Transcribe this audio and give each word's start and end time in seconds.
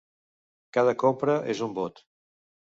Cada 0.77 0.95
compra 1.05 1.37
és 1.55 1.63
un 1.69 1.79
vot. 1.79 2.05